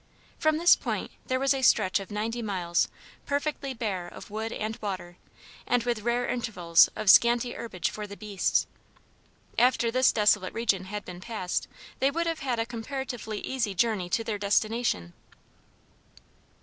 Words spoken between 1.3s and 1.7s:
was a